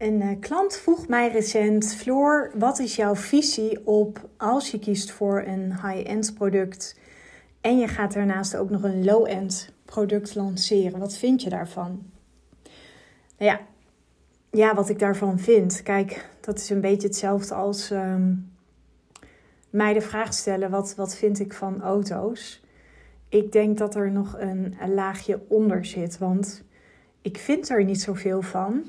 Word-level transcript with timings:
Een 0.00 0.20
uh, 0.20 0.30
klant 0.40 0.76
vroeg 0.76 1.08
mij 1.08 1.30
recent: 1.30 1.94
Floor, 1.94 2.50
wat 2.54 2.78
is 2.78 2.96
jouw 2.96 3.14
visie 3.14 3.86
op 3.86 4.28
als 4.36 4.70
je 4.70 4.78
kiest 4.78 5.10
voor 5.10 5.42
een 5.46 5.72
high-end 5.72 6.34
product 6.34 6.98
en 7.60 7.78
je 7.78 7.88
gaat 7.88 8.12
daarnaast 8.12 8.56
ook 8.56 8.70
nog 8.70 8.82
een 8.82 9.04
low-end 9.04 9.72
product 9.84 10.34
lanceren? 10.34 10.98
Wat 10.98 11.16
vind 11.16 11.42
je 11.42 11.50
daarvan? 11.50 12.02
Nou 13.38 13.50
ja, 13.50 13.60
ja, 14.50 14.74
wat 14.74 14.88
ik 14.88 14.98
daarvan 14.98 15.38
vind. 15.38 15.82
Kijk, 15.82 16.28
dat 16.40 16.58
is 16.58 16.70
een 16.70 16.80
beetje 16.80 17.08
hetzelfde 17.08 17.54
als 17.54 17.90
um, 17.90 18.52
mij 19.70 19.92
de 19.92 20.00
vraag 20.00 20.34
stellen: 20.34 20.70
wat, 20.70 20.94
wat 20.94 21.16
vind 21.16 21.40
ik 21.40 21.52
van 21.52 21.82
auto's? 21.82 22.62
Ik 23.28 23.52
denk 23.52 23.78
dat 23.78 23.94
er 23.94 24.10
nog 24.10 24.36
een, 24.38 24.76
een 24.80 24.94
laagje 24.94 25.40
onder 25.48 25.84
zit, 25.84 26.18
want 26.18 26.64
ik 27.22 27.38
vind 27.38 27.68
er 27.68 27.84
niet 27.84 28.00
zoveel 28.00 28.42
van 28.42 28.84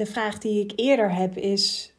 de 0.00 0.06
vraag 0.06 0.38
die 0.38 0.60
ik 0.64 0.72
eerder 0.76 1.14
heb 1.14 1.36
is: 1.36 1.92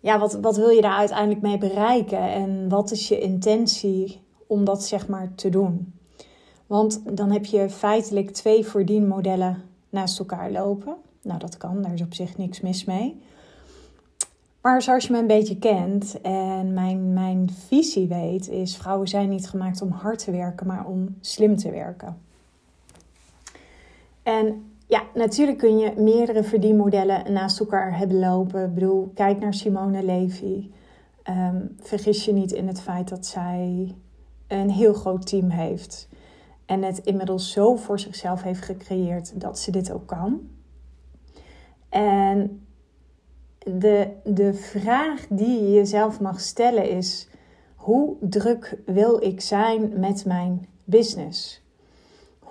ja, 0.00 0.18
wat, 0.18 0.34
wat 0.34 0.56
wil 0.56 0.68
je 0.68 0.80
daar 0.80 0.96
uiteindelijk 0.96 1.40
mee 1.40 1.58
bereiken? 1.58 2.18
En 2.18 2.68
wat 2.68 2.90
is 2.90 3.08
je 3.08 3.20
intentie 3.20 4.20
om 4.46 4.64
dat 4.64 4.84
zeg 4.84 5.08
maar 5.08 5.34
te 5.34 5.48
doen? 5.48 5.94
Want 6.66 7.16
dan 7.16 7.30
heb 7.30 7.44
je 7.44 7.70
feitelijk 7.70 8.30
twee 8.30 8.66
verdienmodellen 8.66 9.62
naast 9.90 10.18
elkaar 10.18 10.50
lopen. 10.50 10.96
Nou, 11.22 11.38
dat 11.38 11.56
kan, 11.56 11.82
daar 11.82 11.92
is 11.92 12.02
op 12.02 12.14
zich 12.14 12.36
niks 12.36 12.60
mis 12.60 12.84
mee. 12.84 13.20
Maar 14.60 14.82
zoals 14.82 15.06
je 15.06 15.12
me 15.12 15.18
een 15.18 15.26
beetje 15.26 15.58
kent 15.58 16.20
en 16.20 16.72
mijn, 16.72 17.12
mijn 17.12 17.50
visie 17.68 18.08
weet, 18.08 18.48
is 18.48 18.76
vrouwen 18.76 19.08
zijn 19.08 19.28
niet 19.28 19.48
gemaakt 19.48 19.82
om 19.82 19.90
hard 19.90 20.24
te 20.24 20.30
werken, 20.30 20.66
maar 20.66 20.86
om 20.86 21.16
slim 21.20 21.56
te 21.56 21.70
werken. 21.70 22.20
En 24.22 24.71
ja, 24.92 25.02
natuurlijk 25.14 25.58
kun 25.58 25.78
je 25.78 25.92
meerdere 25.96 26.42
verdienmodellen 26.42 27.32
naast 27.32 27.60
elkaar 27.60 27.98
hebben 27.98 28.18
lopen. 28.18 28.64
Ik 28.64 28.74
bedoel, 28.74 29.10
kijk 29.14 29.40
naar 29.40 29.54
Simone 29.54 30.02
Levy. 30.02 30.70
Um, 31.28 31.76
vergis 31.80 32.24
je 32.24 32.32
niet 32.32 32.52
in 32.52 32.66
het 32.66 32.80
feit 32.80 33.08
dat 33.08 33.26
zij 33.26 33.94
een 34.46 34.70
heel 34.70 34.92
groot 34.92 35.26
team 35.26 35.50
heeft. 35.50 36.08
En 36.66 36.82
het 36.82 36.98
inmiddels 36.98 37.52
zo 37.52 37.76
voor 37.76 37.98
zichzelf 37.98 38.42
heeft 38.42 38.62
gecreëerd 38.62 39.40
dat 39.40 39.58
ze 39.58 39.70
dit 39.70 39.92
ook 39.92 40.06
kan. 40.06 40.40
En 41.88 42.66
de, 43.58 44.08
de 44.24 44.54
vraag 44.54 45.26
die 45.28 45.62
je 45.62 45.72
jezelf 45.72 46.20
mag 46.20 46.40
stellen 46.40 46.90
is: 46.90 47.28
hoe 47.76 48.16
druk 48.20 48.78
wil 48.86 49.22
ik 49.22 49.40
zijn 49.40 50.00
met 50.00 50.24
mijn 50.24 50.66
business? 50.84 51.61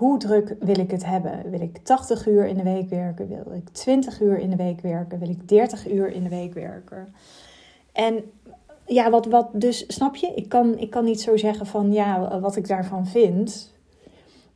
Hoe 0.02 0.18
druk 0.18 0.56
wil 0.60 0.80
ik 0.80 0.92
het 0.92 1.06
hebben? 1.06 1.50
Wil 1.50 1.62
ik 1.62 1.78
80 1.78 2.28
uur 2.28 2.46
in 2.46 2.58
de 2.58 2.64
week 2.64 2.90
werken? 2.90 3.28
Wil 3.28 3.54
ik 3.54 3.70
20 3.70 4.22
uur 4.22 4.40
in 4.40 4.50
de 4.50 4.56
week 4.56 4.82
werken? 4.82 5.20
Wil 5.20 5.30
ik 5.30 5.48
30 5.48 5.92
uur 5.92 6.12
in 6.12 6.24
de 6.24 6.30
week 6.30 6.54
werken? 6.54 7.14
En 7.92 8.24
ja, 8.86 9.10
wat, 9.10 9.26
wat 9.26 9.50
dus, 9.54 9.86
snap 9.88 10.16
je? 10.16 10.28
Ik 10.28 10.50
kan, 10.50 10.78
ik 10.78 10.90
kan 10.90 11.04
niet 11.04 11.22
zo 11.22 11.38
zeggen 11.38 11.66
van 11.66 11.94
ja, 11.94 12.40
wat 12.40 12.56
ik 12.56 12.68
daarvan 12.68 13.08
vind. 13.08 13.74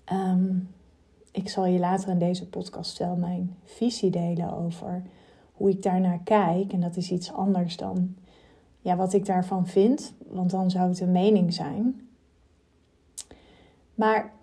Ehm, 0.06 0.58
ik 1.32 1.50
zal 1.50 1.66
je 1.66 1.80
later 1.80 2.10
in 2.10 2.20
deze 2.20 2.50
podcast 2.50 2.98
wel 2.98 3.16
mijn 3.16 3.56
visie 3.64 4.10
delen 4.10 4.54
over 4.54 5.02
hoe 5.54 5.70
ik 5.70 5.84
daarnaar 5.84 6.20
kijk. 6.24 6.74
En 6.74 6.80
dat 6.80 6.96
is 6.96 7.12
iets 7.12 7.34
anders 7.34 7.78
dan 7.78 8.16
ja, 8.82 8.96
wat 8.96 9.14
ik 9.14 9.26
daarvan 9.26 9.68
vind, 9.68 10.14
want 10.28 10.50
dan 10.50 10.70
zou 10.70 10.90
het 10.90 11.00
een 11.00 11.12
mening 11.12 11.54
zijn. 11.54 12.08
Maar 13.96 14.34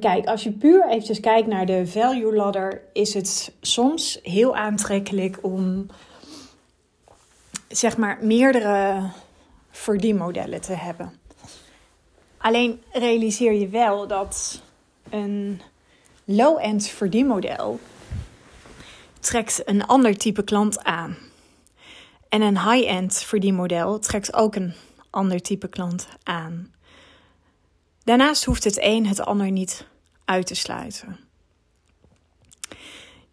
Kijk, 0.00 0.26
als 0.26 0.42
je 0.42 0.52
puur 0.52 0.88
eventjes 0.88 1.20
kijkt 1.20 1.48
naar 1.48 1.66
de 1.66 1.86
value 1.86 2.34
ladder, 2.34 2.82
is 2.92 3.14
het 3.14 3.52
soms 3.60 4.18
heel 4.22 4.56
aantrekkelijk 4.56 5.38
om 5.42 5.86
zeg 7.68 7.96
maar 7.96 8.18
meerdere 8.20 9.10
verdienmodellen 9.70 10.60
te 10.60 10.72
hebben. 10.72 11.12
Alleen 12.38 12.82
realiseer 12.92 13.52
je 13.52 13.68
wel 13.68 14.06
dat 14.06 14.62
een 15.10 15.60
low-end 16.24 16.86
verdienmodel 16.86 17.80
trekt 19.20 19.62
een 19.64 19.86
ander 19.86 20.16
type 20.16 20.44
klant 20.44 20.84
aan. 20.84 21.16
En 22.28 22.40
een 22.40 22.70
high-end 22.70 23.18
verdienmodel 23.18 23.98
trekt 23.98 24.34
ook 24.34 24.54
een 24.54 24.74
ander 25.10 25.40
type 25.42 25.68
klant 25.68 26.08
aan. 26.22 26.71
Daarnaast 28.04 28.44
hoeft 28.44 28.64
het 28.64 28.78
een 28.80 29.06
het 29.06 29.20
ander 29.20 29.50
niet 29.50 29.86
uit 30.24 30.46
te 30.46 30.54
sluiten. 30.54 31.18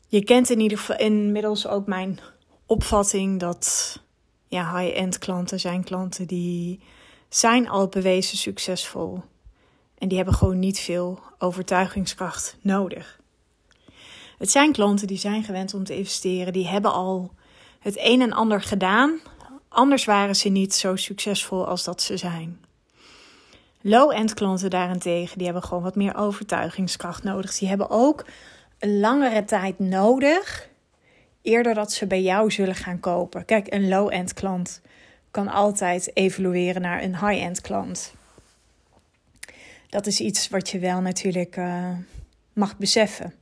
Je 0.07 0.24
kent 0.24 0.50
in 0.50 0.59
ieder 0.59 0.78
geval 0.78 0.97
inmiddels 0.97 1.68
ook 1.68 1.88
mijn 1.88 2.19
opvatting 2.66 3.40
dat 3.40 4.00
ja, 4.47 4.78
high-end 4.78 5.18
klanten 5.18 5.59
zijn 5.59 5.84
klanten 5.84 6.28
die 6.28 6.79
zijn 7.29 7.69
al 7.69 7.88
bewezen 7.88 8.38
succesvol. 8.38 9.24
En 9.97 10.08
die 10.08 10.18
hebben 10.18 10.35
gewoon 10.35 10.59
niet 10.59 10.79
veel 10.79 11.19
overtuigingskracht 11.38 12.58
nodig. 12.62 13.19
Het 14.38 14.52
zijn 14.52 14.72
klanten 14.72 15.08
die 15.08 15.18
zijn 15.18 15.44
gewend 15.44 15.74
om 15.74 15.84
te 15.84 15.97
investeren, 15.97 16.53
die 16.53 16.68
hebben 16.68 16.94
al 16.94 17.34
het 17.79 17.96
een 17.97 18.22
en 18.22 18.34
ander 18.34 18.62
gedaan. 18.62 19.19
Anders 19.68 20.06
waren 20.06 20.35
ze 20.35 20.50
niet 20.50 20.74
zo 20.74 20.96
succesvol 20.96 21.68
als 21.68 21.84
dat 21.84 22.02
ze 22.02 22.18
zijn. 22.18 22.59
Low-end 23.81 24.34
klanten 24.34 24.69
daarentegen, 24.69 25.38
die 25.38 25.45
hebben 25.45 25.63
gewoon 25.63 25.84
wat 25.84 25.95
meer 25.95 26.16
overtuigingskracht 26.16 27.23
nodig. 27.23 27.57
Die 27.57 27.67
hebben 27.67 27.90
ook 27.90 28.25
een 28.79 29.00
langere 29.00 29.45
tijd 29.45 29.79
nodig 29.79 30.69
eerder 31.41 31.73
dat 31.73 31.91
ze 31.91 32.07
bij 32.07 32.22
jou 32.22 32.51
zullen 32.51 32.75
gaan 32.75 33.00
kopen. 33.00 33.45
Kijk, 33.45 33.73
een 33.73 33.88
low-end 33.88 34.34
klant 34.34 34.81
kan 35.31 35.47
altijd 35.47 36.12
evolueren 36.13 36.81
naar 36.81 37.03
een 37.03 37.28
high-end 37.28 37.62
klant. 37.62 38.13
Dat 39.90 40.07
is 40.07 40.19
iets 40.19 40.50
wat 40.50 40.69
je 40.69 40.79
wel 40.79 41.01
natuurlijk 41.01 41.57
uh, 41.57 41.91
mag 42.53 42.78
beseffen. 42.78 43.34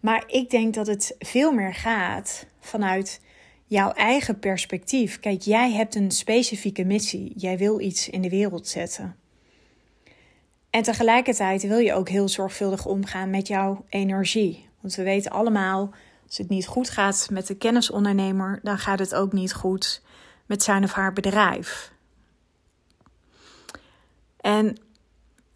Maar 0.00 0.24
ik 0.26 0.50
denk 0.50 0.74
dat 0.74 0.86
het 0.86 1.14
veel 1.18 1.52
meer 1.52 1.74
gaat 1.74 2.46
vanuit 2.60 3.20
jouw 3.70 3.92
eigen 3.92 4.38
perspectief. 4.38 5.20
Kijk, 5.20 5.42
jij 5.42 5.72
hebt 5.72 5.94
een 5.94 6.10
specifieke 6.10 6.84
missie. 6.84 7.32
Jij 7.36 7.58
wil 7.58 7.80
iets 7.80 8.08
in 8.08 8.22
de 8.22 8.28
wereld 8.28 8.68
zetten. 8.68 9.16
En 10.70 10.82
tegelijkertijd 10.82 11.62
wil 11.62 11.78
je 11.78 11.94
ook 11.94 12.08
heel 12.08 12.28
zorgvuldig 12.28 12.86
omgaan 12.86 13.30
met 13.30 13.46
jouw 13.46 13.84
energie. 13.88 14.68
Want 14.80 14.94
we 14.94 15.02
weten 15.02 15.30
allemaal, 15.30 15.90
als 16.26 16.38
het 16.38 16.48
niet 16.48 16.66
goed 16.66 16.90
gaat 16.90 17.28
met 17.30 17.46
de 17.46 17.56
kennisondernemer, 17.56 18.60
dan 18.62 18.78
gaat 18.78 18.98
het 18.98 19.14
ook 19.14 19.32
niet 19.32 19.52
goed 19.52 20.02
met 20.46 20.62
zijn 20.62 20.84
of 20.84 20.92
haar 20.92 21.12
bedrijf. 21.12 21.92
En 24.40 24.76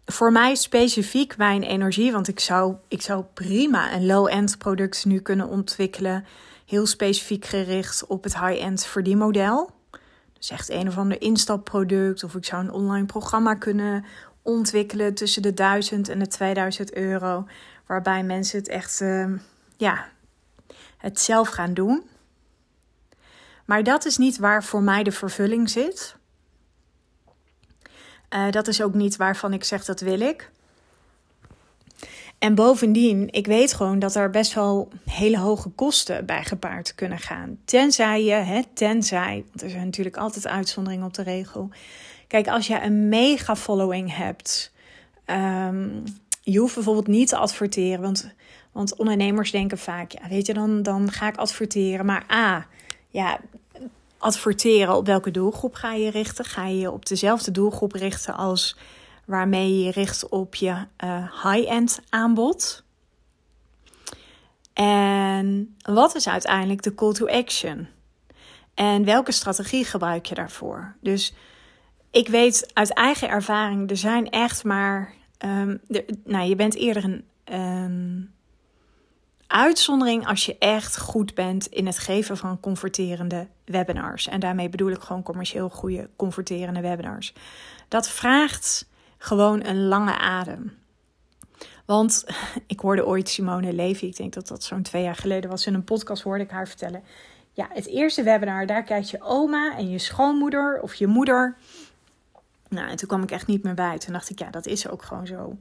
voor 0.05 0.31
mij 0.31 0.55
specifiek 0.55 1.37
mijn 1.37 1.63
energie, 1.63 2.11
want 2.11 2.27
ik 2.27 2.39
zou, 2.39 2.75
ik 2.87 3.01
zou 3.01 3.23
prima 3.33 3.93
een 3.93 4.05
low-end 4.05 4.57
product 4.57 5.05
nu 5.05 5.19
kunnen 5.19 5.47
ontwikkelen 5.47 6.25
heel 6.65 6.85
specifiek 6.85 7.45
gericht 7.45 8.05
op 8.05 8.23
het 8.23 8.39
high-end 8.39 8.85
verdienmodel. 8.85 9.71
Dus 10.33 10.49
echt 10.49 10.69
een 10.69 10.87
of 10.87 10.97
ander 10.97 11.21
instapproduct. 11.21 12.23
Of 12.23 12.35
ik 12.35 12.45
zou 12.45 12.63
een 12.63 12.71
online 12.71 13.05
programma 13.05 13.53
kunnen 13.53 14.05
ontwikkelen 14.41 15.13
tussen 15.13 15.41
de 15.41 15.53
1000 15.53 16.09
en 16.09 16.19
de 16.19 16.27
2000 16.27 16.93
euro. 16.93 17.47
Waarbij 17.85 18.23
mensen 18.23 18.59
het 18.59 18.67
echt, 18.67 19.01
uh, 19.01 19.31
ja, 19.77 20.07
het 20.97 21.19
zelf 21.19 21.49
gaan 21.49 21.73
doen. 21.73 22.03
Maar 23.65 23.83
dat 23.83 24.05
is 24.05 24.17
niet 24.17 24.37
waar 24.37 24.63
voor 24.63 24.81
mij 24.81 25.03
de 25.03 25.11
vervulling 25.11 25.69
zit. 25.69 26.15
Uh, 28.29 28.51
dat 28.51 28.67
is 28.67 28.81
ook 28.81 28.93
niet 28.93 29.15
waarvan 29.15 29.53
ik 29.53 29.63
zeg 29.63 29.85
dat 29.85 29.99
wil 29.99 30.19
ik. 30.19 30.51
En 32.39 32.55
bovendien, 32.55 33.27
ik 33.31 33.47
weet 33.47 33.73
gewoon 33.73 33.99
dat 33.99 34.15
er 34.15 34.29
best 34.29 34.53
wel 34.53 34.89
hele 35.09 35.37
hoge 35.37 35.69
kosten 35.69 36.25
bij 36.25 36.43
gepaard 36.43 36.95
kunnen 36.95 37.19
gaan. 37.19 37.57
Tenzij 37.65 38.23
je, 38.23 38.33
hè, 38.33 38.61
tenzij, 38.73 39.43
want 39.47 39.61
er 39.61 39.69
zijn 39.69 39.85
natuurlijk 39.85 40.17
altijd 40.17 40.47
uitzonderingen 40.47 41.05
op 41.05 41.13
de 41.13 41.23
regel. 41.23 41.69
Kijk, 42.27 42.47
als 42.47 42.67
je 42.67 42.81
een 42.81 43.09
mega 43.09 43.55
following 43.55 44.15
hebt, 44.15 44.73
um, 45.25 46.03
je 46.41 46.59
hoeft 46.59 46.75
bijvoorbeeld 46.75 47.07
niet 47.07 47.27
te 47.27 47.37
adverteren. 47.37 48.01
Want, 48.01 48.33
want 48.71 48.95
ondernemers 48.95 49.51
denken 49.51 49.77
vaak, 49.77 50.11
ja, 50.11 50.27
weet 50.29 50.45
je, 50.45 50.53
dan, 50.53 50.83
dan 50.83 51.11
ga 51.11 51.27
ik 51.27 51.37
adverteren. 51.37 52.05
Maar 52.05 52.25
A, 52.31 52.67
ja, 53.09 53.39
adverteren 54.17 54.95
op 54.95 55.05
welke 55.05 55.31
doelgroep 55.31 55.73
ga 55.73 55.93
je 55.93 56.09
richten? 56.09 56.45
Ga 56.45 56.67
je 56.67 56.91
op 56.91 57.05
dezelfde 57.05 57.51
doelgroep 57.51 57.91
richten 57.91 58.35
als 58.35 58.77
waarmee 59.25 59.83
je 59.83 59.91
richt 59.91 60.29
op 60.29 60.55
je 60.55 60.85
uh, 61.03 61.43
high-end 61.43 61.99
aanbod. 62.09 62.83
En 64.73 65.75
wat 65.81 66.15
is 66.15 66.27
uiteindelijk 66.27 66.81
de 66.81 66.95
call 66.95 67.13
to 67.13 67.27
action? 67.27 67.87
En 68.73 69.05
welke 69.05 69.31
strategie 69.31 69.85
gebruik 69.85 70.25
je 70.25 70.35
daarvoor? 70.35 70.95
Dus 71.01 71.33
ik 72.11 72.27
weet 72.27 72.71
uit 72.73 72.93
eigen 72.93 73.29
ervaring, 73.29 73.89
er 73.89 73.97
zijn 73.97 74.29
echt 74.29 74.63
maar. 74.63 75.13
Um, 75.45 75.81
nou, 76.23 76.47
je 76.47 76.55
bent 76.55 76.75
eerder 76.75 77.03
een 77.03 77.25
um, 77.53 78.33
Uitzondering 79.47 80.27
als 80.27 80.45
je 80.45 80.57
echt 80.57 80.99
goed 80.99 81.33
bent 81.33 81.65
in 81.67 81.85
het 81.85 81.99
geven 81.99 82.37
van 82.37 82.59
converterende 82.59 83.47
webinars. 83.65 84.27
En 84.27 84.39
daarmee 84.39 84.69
bedoel 84.69 84.89
ik 84.89 85.01
gewoon 85.01 85.23
commercieel 85.23 85.69
goede 85.69 86.09
converterende 86.15 86.81
webinars. 86.81 87.33
Dat 87.87 88.09
vraagt 88.09 88.87
gewoon 89.17 89.65
een 89.65 89.87
lange 89.87 90.17
adem. 90.17 90.77
Want 91.85 92.25
ik 92.67 92.79
hoorde 92.79 93.05
ooit 93.05 93.29
Simone 93.29 93.73
Levy, 93.73 94.05
ik 94.05 94.17
denk 94.17 94.33
dat 94.33 94.47
dat 94.47 94.63
zo'n 94.63 94.81
twee 94.81 95.03
jaar 95.03 95.15
geleden 95.15 95.49
was, 95.49 95.65
in 95.65 95.73
een 95.73 95.83
podcast 95.83 96.23
hoorde 96.23 96.43
ik 96.43 96.49
haar 96.51 96.67
vertellen. 96.67 97.03
Ja, 97.53 97.67
het 97.69 97.87
eerste 97.87 98.23
webinar, 98.23 98.65
daar 98.65 98.83
kijkt 98.83 99.09
je 99.09 99.21
oma 99.21 99.77
en 99.77 99.89
je 99.89 99.99
schoonmoeder 99.99 100.79
of 100.81 100.93
je 100.93 101.07
moeder. 101.07 101.57
Nou, 102.69 102.89
en 102.89 102.95
toen 102.95 103.07
kwam 103.07 103.23
ik 103.23 103.31
echt 103.31 103.47
niet 103.47 103.63
meer 103.63 103.73
bij. 103.73 103.97
Toen 103.97 104.13
dacht 104.13 104.29
ik, 104.29 104.39
ja, 104.39 104.49
dat 104.49 104.65
is 104.65 104.87
ook 104.87 105.03
gewoon 105.03 105.27
zo. 105.27 105.57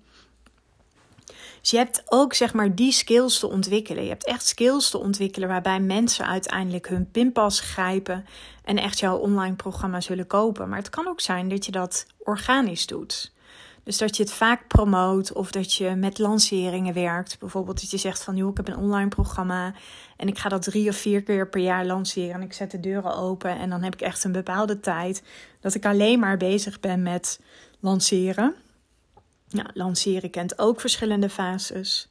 Dus 1.60 1.70
je 1.70 1.76
hebt 1.76 2.02
ook 2.06 2.34
zeg 2.34 2.54
maar 2.54 2.74
die 2.74 2.92
skills 2.92 3.38
te 3.38 3.48
ontwikkelen. 3.48 4.02
Je 4.02 4.08
hebt 4.08 4.26
echt 4.26 4.46
skills 4.46 4.90
te 4.90 4.98
ontwikkelen 4.98 5.48
waarbij 5.48 5.80
mensen 5.80 6.26
uiteindelijk 6.26 6.88
hun 6.88 7.10
pinpas 7.10 7.60
grijpen 7.60 8.26
en 8.64 8.78
echt 8.78 8.98
jouw 8.98 9.16
online 9.16 9.54
programma 9.54 10.00
zullen 10.00 10.26
kopen. 10.26 10.68
Maar 10.68 10.78
het 10.78 10.90
kan 10.90 11.08
ook 11.08 11.20
zijn 11.20 11.48
dat 11.48 11.66
je 11.66 11.72
dat 11.72 12.06
organisch 12.18 12.86
doet. 12.86 13.32
Dus 13.84 13.98
dat 13.98 14.16
je 14.16 14.22
het 14.22 14.32
vaak 14.32 14.66
promoot 14.66 15.32
of 15.32 15.50
dat 15.50 15.74
je 15.74 15.94
met 15.94 16.18
lanceringen 16.18 16.94
werkt. 16.94 17.38
Bijvoorbeeld 17.38 17.80
dat 17.80 17.90
je 17.90 17.96
zegt 17.96 18.22
van 18.22 18.36
joh, 18.36 18.50
ik 18.50 18.56
heb 18.56 18.68
een 18.68 18.76
online 18.76 19.08
programma 19.08 19.74
en 20.16 20.28
ik 20.28 20.38
ga 20.38 20.48
dat 20.48 20.62
drie 20.62 20.88
of 20.88 20.96
vier 20.96 21.22
keer 21.22 21.48
per 21.48 21.60
jaar 21.60 21.86
lanceren. 21.86 22.34
En 22.34 22.42
ik 22.42 22.52
zet 22.52 22.70
de 22.70 22.80
deuren 22.80 23.16
open 23.16 23.58
en 23.58 23.70
dan 23.70 23.82
heb 23.82 23.94
ik 23.94 24.00
echt 24.00 24.24
een 24.24 24.32
bepaalde 24.32 24.80
tijd 24.80 25.22
dat 25.60 25.74
ik 25.74 25.86
alleen 25.86 26.18
maar 26.18 26.36
bezig 26.36 26.80
ben 26.80 27.02
met 27.02 27.40
lanceren. 27.80 28.54
Nou, 29.50 29.68
lanceren 29.74 30.30
kent 30.30 30.58
ook 30.58 30.80
verschillende 30.80 31.28
fases. 31.28 32.08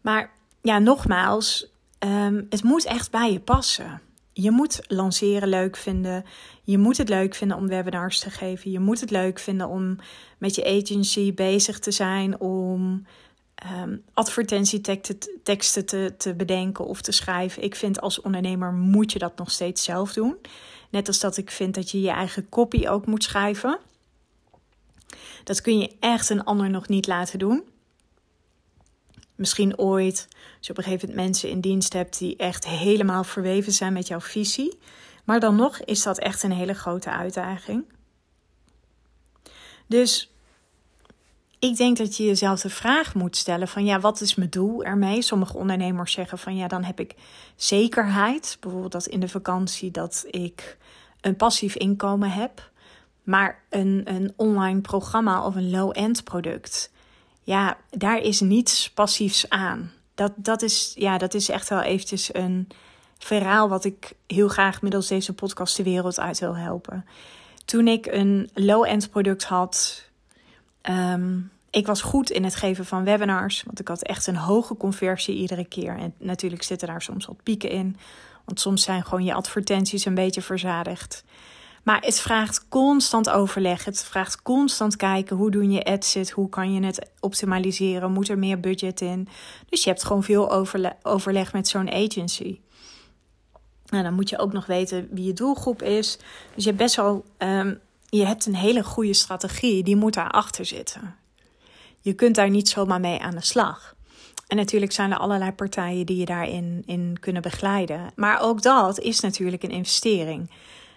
Maar 0.00 0.30
ja, 0.62 0.78
nogmaals, 0.78 1.66
ehm, 1.98 2.42
het 2.50 2.62
moet 2.62 2.84
echt 2.84 3.10
bij 3.10 3.32
je 3.32 3.40
passen. 3.40 4.00
Je 4.38 4.50
moet 4.50 4.80
lanceren 4.86 5.48
leuk 5.48 5.76
vinden. 5.76 6.24
Je 6.62 6.78
moet 6.78 6.96
het 6.96 7.08
leuk 7.08 7.34
vinden 7.34 7.56
om 7.56 7.68
webinars 7.68 8.18
te 8.18 8.30
geven. 8.30 8.70
Je 8.70 8.80
moet 8.80 9.00
het 9.00 9.10
leuk 9.10 9.38
vinden 9.38 9.68
om 9.68 9.96
met 10.38 10.54
je 10.54 10.64
agency 10.64 11.34
bezig 11.34 11.78
te 11.78 11.90
zijn. 11.90 12.40
Om 12.40 13.06
um, 13.82 14.02
advertentieteksten 14.12 15.86
te, 15.86 16.14
te 16.18 16.34
bedenken 16.34 16.84
of 16.86 17.00
te 17.00 17.12
schrijven. 17.12 17.62
Ik 17.62 17.74
vind 17.74 18.00
als 18.00 18.20
ondernemer 18.20 18.72
moet 18.72 19.12
je 19.12 19.18
dat 19.18 19.36
nog 19.36 19.50
steeds 19.50 19.84
zelf 19.84 20.12
doen. 20.12 20.36
Net 20.90 21.06
als 21.06 21.20
dat 21.20 21.36
ik 21.36 21.50
vind 21.50 21.74
dat 21.74 21.90
je 21.90 22.00
je 22.00 22.10
eigen 22.10 22.48
copy 22.48 22.86
ook 22.86 23.06
moet 23.06 23.24
schrijven. 23.24 23.78
Dat 25.44 25.60
kun 25.60 25.78
je 25.78 25.96
echt 26.00 26.30
een 26.30 26.44
ander 26.44 26.70
nog 26.70 26.88
niet 26.88 27.06
laten 27.06 27.38
doen. 27.38 27.64
Misschien 29.36 29.78
ooit, 29.78 30.28
als 30.58 30.66
je 30.66 30.70
op 30.70 30.78
een 30.78 30.84
gegeven 30.84 31.08
moment 31.08 31.26
mensen 31.26 31.50
in 31.50 31.60
dienst 31.60 31.92
hebt 31.92 32.18
die 32.18 32.36
echt 32.36 32.66
helemaal 32.66 33.24
verweven 33.24 33.72
zijn 33.72 33.92
met 33.92 34.06
jouw 34.06 34.20
visie. 34.20 34.78
Maar 35.24 35.40
dan 35.40 35.56
nog 35.56 35.80
is 35.80 36.02
dat 36.02 36.18
echt 36.18 36.42
een 36.42 36.52
hele 36.52 36.74
grote 36.74 37.10
uitdaging. 37.10 37.84
Dus 39.86 40.30
ik 41.58 41.76
denk 41.76 41.96
dat 41.96 42.16
je 42.16 42.24
jezelf 42.24 42.60
de 42.60 42.70
vraag 42.70 43.14
moet 43.14 43.36
stellen 43.36 43.68
van 43.68 43.84
ja, 43.84 44.00
wat 44.00 44.20
is 44.20 44.34
mijn 44.34 44.50
doel 44.50 44.84
ermee? 44.84 45.22
Sommige 45.22 45.56
ondernemers 45.56 46.12
zeggen 46.12 46.38
van 46.38 46.56
ja, 46.56 46.68
dan 46.68 46.84
heb 46.84 47.00
ik 47.00 47.14
zekerheid. 47.56 48.56
Bijvoorbeeld 48.60 48.92
dat 48.92 49.06
in 49.06 49.20
de 49.20 49.28
vakantie 49.28 49.90
dat 49.90 50.24
ik 50.30 50.78
een 51.20 51.36
passief 51.36 51.74
inkomen 51.76 52.30
heb. 52.30 52.70
Maar 53.22 53.62
een, 53.70 54.02
een 54.04 54.32
online 54.36 54.80
programma 54.80 55.46
of 55.46 55.54
een 55.54 55.70
low-end 55.70 56.24
product, 56.24 56.92
ja, 57.46 57.76
daar 57.90 58.18
is 58.18 58.40
niets 58.40 58.90
passiefs 58.90 59.48
aan. 59.48 59.92
Dat, 60.14 60.32
dat, 60.36 60.62
is, 60.62 60.92
ja, 60.94 61.18
dat 61.18 61.34
is 61.34 61.48
echt 61.48 61.68
wel 61.68 61.80
eventjes 61.80 62.34
een 62.34 62.68
verhaal 63.18 63.68
wat 63.68 63.84
ik 63.84 64.12
heel 64.26 64.48
graag 64.48 64.82
middels 64.82 65.08
deze 65.08 65.32
podcast 65.32 65.76
de 65.76 65.82
wereld 65.82 66.20
uit 66.20 66.38
wil 66.38 66.56
helpen. 66.56 67.06
Toen 67.64 67.88
ik 67.88 68.06
een 68.06 68.50
low-end 68.54 69.10
product 69.10 69.44
had, 69.44 70.04
um, 70.82 71.50
ik 71.70 71.86
was 71.86 72.02
goed 72.02 72.30
in 72.30 72.44
het 72.44 72.54
geven 72.54 72.84
van 72.84 73.04
webinars, 73.04 73.62
want 73.62 73.80
ik 73.80 73.88
had 73.88 74.02
echt 74.02 74.26
een 74.26 74.36
hoge 74.36 74.76
conversie 74.76 75.36
iedere 75.36 75.64
keer. 75.64 75.96
En 75.98 76.14
natuurlijk 76.18 76.62
zitten 76.62 76.88
daar 76.88 77.02
soms 77.02 77.26
wat 77.26 77.42
pieken 77.42 77.70
in, 77.70 77.96
want 78.44 78.60
soms 78.60 78.82
zijn 78.82 79.04
gewoon 79.04 79.24
je 79.24 79.34
advertenties 79.34 80.04
een 80.04 80.14
beetje 80.14 80.42
verzadigd. 80.42 81.24
Maar 81.86 82.00
het 82.00 82.20
vraagt 82.20 82.68
constant 82.68 83.30
overleg. 83.30 83.84
Het 83.84 84.04
vraagt 84.04 84.42
constant 84.42 84.96
kijken 84.96 85.36
hoe 85.36 85.50
doe 85.50 85.70
je 85.70 85.84
adset, 85.84 86.30
hoe 86.30 86.48
kan 86.48 86.72
je 86.72 86.84
het 86.84 87.10
optimaliseren, 87.20 88.12
moet 88.12 88.28
er 88.28 88.38
meer 88.38 88.60
budget 88.60 89.00
in. 89.00 89.28
Dus 89.68 89.84
je 89.84 89.90
hebt 89.90 90.04
gewoon 90.04 90.22
veel 90.22 90.68
overleg 91.02 91.52
met 91.52 91.68
zo'n 91.68 91.92
agency. 91.92 92.60
Nou, 93.86 94.02
dan 94.02 94.14
moet 94.14 94.28
je 94.28 94.38
ook 94.38 94.52
nog 94.52 94.66
weten 94.66 95.08
wie 95.10 95.24
je 95.24 95.32
doelgroep 95.32 95.82
is. 95.82 96.18
Dus 96.54 96.64
je 96.64 96.70
hebt 96.70 96.82
best 96.82 96.96
wel, 96.96 97.24
ehm, 97.36 97.74
je 98.08 98.26
hebt 98.26 98.46
een 98.46 98.56
hele 98.56 98.84
goede 98.84 99.14
strategie, 99.14 99.82
die 99.82 99.96
moet 99.96 100.14
daarachter 100.14 100.64
zitten. 100.64 101.16
Je 102.00 102.12
kunt 102.12 102.34
daar 102.34 102.50
niet 102.50 102.68
zomaar 102.68 103.00
mee 103.00 103.20
aan 103.20 103.34
de 103.34 103.44
slag. 103.44 103.94
En 104.46 104.56
natuurlijk 104.56 104.92
zijn 104.92 105.10
er 105.10 105.18
allerlei 105.18 105.52
partijen 105.52 106.06
die 106.06 106.16
je 106.16 106.24
daarin 106.24 106.82
in 106.86 107.16
kunnen 107.20 107.42
begeleiden. 107.42 108.10
Maar 108.16 108.40
ook 108.40 108.62
dat 108.62 108.98
is 108.98 109.20
natuurlijk 109.20 109.62
een 109.62 109.70
investering. 109.70 110.50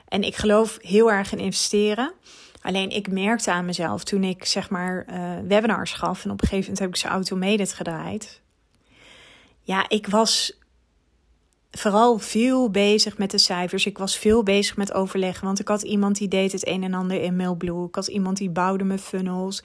En 0.09 0.23
ik 0.23 0.35
geloof 0.35 0.77
heel 0.81 1.11
erg 1.11 1.31
in 1.31 1.39
investeren. 1.39 2.13
Alleen 2.61 2.89
ik 2.89 3.11
merkte 3.11 3.51
aan 3.51 3.65
mezelf 3.65 4.03
toen 4.03 4.23
ik 4.23 4.45
zeg 4.45 4.69
maar 4.69 5.05
uh, 5.09 5.47
webinars 5.47 5.91
gaf 5.91 6.23
en 6.23 6.31
op 6.31 6.41
een 6.41 6.47
gegeven 6.47 6.63
moment 6.63 6.79
heb 6.79 6.89
ik 6.89 6.95
ze 6.95 7.07
automated 7.07 7.73
gedraaid. 7.73 8.41
Ja, 9.61 9.89
ik 9.89 10.07
was 10.07 10.57
vooral 11.71 12.17
veel 12.17 12.69
bezig 12.69 13.17
met 13.17 13.31
de 13.31 13.37
cijfers. 13.37 13.85
Ik 13.85 13.97
was 13.97 14.17
veel 14.17 14.43
bezig 14.43 14.77
met 14.77 14.93
overleggen, 14.93 15.45
want 15.45 15.59
ik 15.59 15.67
had 15.67 15.81
iemand 15.81 16.17
die 16.17 16.27
deed 16.27 16.51
het 16.51 16.67
een 16.67 16.83
en 16.83 16.93
ander 16.93 17.21
in 17.21 17.35
Mailblue. 17.35 17.87
Ik 17.87 17.95
had 17.95 18.07
iemand 18.07 18.37
die 18.37 18.49
bouwde 18.49 18.83
mijn 18.83 18.99
funnels. 18.99 19.63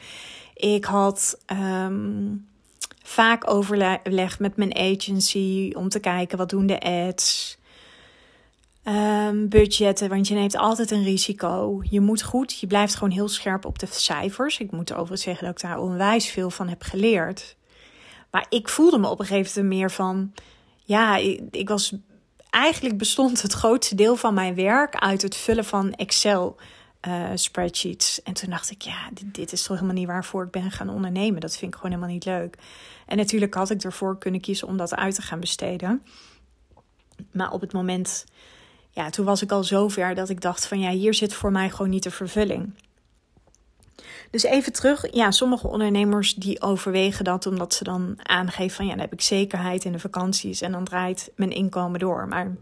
Ik 0.55 0.85
had 0.85 1.39
um, 1.53 2.49
vaak 3.03 3.51
overleg 3.51 4.39
met 4.39 4.57
mijn 4.57 4.77
agency 4.77 5.73
om 5.77 5.89
te 5.89 6.01
kijken 6.01 6.39
wat 6.39 6.51
doen 6.51 6.67
de 6.67 6.81
ads. 6.81 7.59
Um, 8.89 9.49
budgetten, 9.49 10.09
want 10.09 10.29
je 10.29 10.35
neemt 10.35 10.57
altijd 10.57 10.91
een 10.91 11.03
risico. 11.03 11.81
Je 11.83 12.01
moet 12.01 12.23
goed, 12.23 12.59
je 12.61 12.67
blijft 12.67 12.95
gewoon 12.95 13.13
heel 13.13 13.29
scherp 13.29 13.65
op 13.65 13.79
de 13.79 13.87
cijfers. 13.91 14.59
Ik 14.59 14.71
moet 14.71 14.93
overigens 14.93 15.23
zeggen 15.23 15.45
dat 15.47 15.55
ik 15.55 15.69
daar 15.69 15.79
onwijs 15.79 16.27
veel 16.27 16.51
van 16.51 16.69
heb 16.69 16.83
geleerd. 16.83 17.57
Maar 18.31 18.47
ik 18.49 18.69
voelde 18.69 18.99
me 18.99 19.09
op 19.09 19.21
een 19.21 19.27
gegeven 19.27 19.63
moment 19.63 19.81
meer 19.81 19.91
van, 19.91 20.33
ja, 20.83 21.17
ik, 21.51 21.69
was 21.69 21.97
eigenlijk 22.51 22.99
bestond 22.99 23.43
het 23.43 23.53
grootste 23.53 23.95
deel 23.95 24.17
van 24.17 24.35
mijn 24.35 24.55
werk 24.55 24.95
uit 24.95 25.23
het 25.23 25.37
vullen 25.37 25.65
van 25.65 25.93
Excel. 25.93 26.57
Uh, 27.09 27.31
spreadsheets. 27.35 28.23
En 28.23 28.33
toen 28.33 28.51
dacht 28.51 28.71
ik, 28.71 28.83
ja, 28.83 29.09
dit, 29.13 29.35
dit, 29.35 29.53
is 29.53 29.63
toch 29.63 29.77
helemaal 29.77 29.97
niet 29.97 30.07
waarvoor 30.07 30.45
ik 30.45 30.51
ben 30.51 30.71
gaan 30.71 30.89
ondernemen. 30.89 31.41
Dat 31.41 31.57
vind 31.57 31.75
ik 31.75 31.77
gewoon 31.77 31.93
helemaal 31.93 32.15
niet 32.15 32.25
leuk. 32.25 32.59
En 33.07 33.17
natuurlijk 33.17 33.55
had 33.55 33.71
ik 33.71 33.83
ervoor 33.83 34.19
kunnen 34.19 34.41
kiezen 34.41 34.69
om 34.69 34.77
dat 34.77 34.95
uit 34.95 35.15
te 35.15 35.23
gaan 35.23 35.41
besteden. 35.41 36.03
Maar 37.33 37.53
op 37.53 37.61
het 37.61 37.73
moment 37.73 38.25
ja, 38.95 39.11
toen 39.11 39.25
was 39.25 39.43
ik 39.43 39.53
al 39.53 39.65
zover 39.65 40.15
dat 40.15 40.29
ik 40.29 40.41
dacht 40.41 40.67
van 40.67 40.81
ja, 40.81 40.91
hier 40.91 41.15
zit 41.15 41.35
voor 41.35 41.53
mij 41.53 41.71
gewoon 41.71 41.91
niet 41.91 42.03
de 42.03 42.11
vervulling. 42.11 42.75
Dus 44.31 44.43
even 44.43 44.73
terug, 44.73 45.15
ja, 45.15 45.31
sommige 45.31 45.67
ondernemers 45.67 46.35
die 46.35 46.63
overwegen 46.63 47.25
dat 47.25 47.47
omdat 47.47 47.75
ze 47.75 47.85
dan 47.85 48.19
aangeven 48.23 48.77
van 48.77 48.85
ja, 48.85 48.91
dan 48.91 49.01
heb 49.01 49.13
ik 49.13 49.21
zekerheid 49.21 49.85
in 49.85 49.93
de 49.93 49.99
vakanties 49.99 50.61
en 50.61 50.73
dan 50.73 50.85
draait 50.85 51.31
mijn 51.37 51.51
inkomen 51.51 52.01
door. 52.01 52.29
Maar 52.29 52.57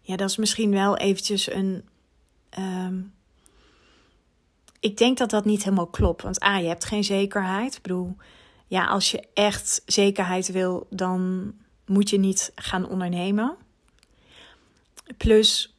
ja, 0.00 0.16
dat 0.16 0.30
is 0.30 0.36
misschien 0.36 0.70
wel 0.70 0.96
eventjes 0.96 1.50
een. 1.50 1.84
Ehm, 2.48 3.00
ik 4.80 4.96
denk 4.96 5.18
dat 5.18 5.30
dat 5.30 5.44
niet 5.44 5.64
helemaal 5.64 5.86
klopt. 5.86 6.22
Want 6.22 6.42
A, 6.42 6.58
je 6.58 6.68
hebt 6.68 6.84
geen 6.84 7.04
zekerheid. 7.04 7.74
Ik 7.74 7.82
bedoel, 7.82 8.16
ja, 8.66 8.86
als 8.86 9.10
je 9.10 9.28
echt 9.34 9.82
zekerheid 9.86 10.52
wil, 10.52 10.86
dan 10.90 11.52
moet 11.86 12.10
je 12.10 12.18
niet 12.18 12.52
gaan 12.54 12.88
ondernemen. 12.88 13.56
Plus, 15.16 15.76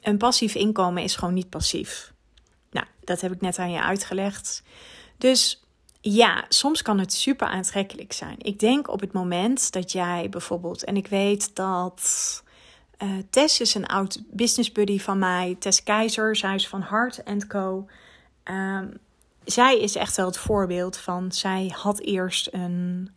een 0.00 0.18
passief 0.18 0.54
inkomen 0.54 1.02
is 1.02 1.16
gewoon 1.16 1.34
niet 1.34 1.50
passief. 1.50 2.12
Nou, 2.70 2.86
dat 3.04 3.20
heb 3.20 3.32
ik 3.32 3.40
net 3.40 3.58
aan 3.58 3.70
je 3.70 3.82
uitgelegd. 3.82 4.62
Dus 5.18 5.62
ja, 6.00 6.44
soms 6.48 6.82
kan 6.82 6.98
het 6.98 7.12
super 7.12 7.46
aantrekkelijk 7.46 8.12
zijn. 8.12 8.36
Ik 8.38 8.58
denk 8.58 8.88
op 8.88 9.00
het 9.00 9.12
moment 9.12 9.72
dat 9.72 9.92
jij 9.92 10.28
bijvoorbeeld, 10.28 10.84
en 10.84 10.96
ik 10.96 11.06
weet 11.06 11.56
dat 11.56 12.42
uh, 12.98 13.18
Tess 13.30 13.60
is 13.60 13.74
een 13.74 13.86
oud 13.86 14.22
business 14.30 14.72
buddy 14.72 14.98
van 14.98 15.18
mij, 15.18 15.56
Tess 15.58 15.82
Keizer, 15.82 16.36
zij 16.36 16.54
is 16.54 16.68
van 16.68 16.80
Hart 16.80 17.22
Co. 17.46 17.86
Um, 18.44 18.98
zij 19.44 19.80
is 19.80 19.94
echt 19.94 20.16
wel 20.16 20.26
het 20.26 20.38
voorbeeld 20.38 20.96
van, 20.96 21.32
zij 21.32 21.72
had 21.76 22.00
eerst 22.00 22.48
een 22.52 23.10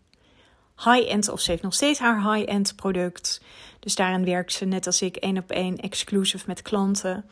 high-end, 0.77 1.29
of 1.29 1.39
ze 1.39 1.51
heeft 1.51 1.63
nog 1.63 1.73
steeds 1.73 1.99
haar 1.99 2.33
high-end 2.33 2.75
product. 2.75 3.41
Dus 3.79 3.96
daarin 3.96 4.25
werkt 4.25 4.53
ze 4.53 4.65
net 4.65 4.86
als 4.86 5.01
ik 5.01 5.15
één 5.15 5.38
op 5.38 5.51
één 5.51 5.77
exclusive 5.77 6.43
met 6.48 6.62
klanten. 6.62 7.25